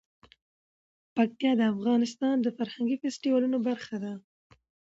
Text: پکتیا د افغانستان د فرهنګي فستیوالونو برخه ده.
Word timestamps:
پکتیا 1.15 1.51
د 1.57 1.61
افغانستان 1.73 2.35
د 2.41 2.47
فرهنګي 2.57 2.95
فستیوالونو 3.01 3.57
برخه 3.67 3.95
ده. 4.03 4.13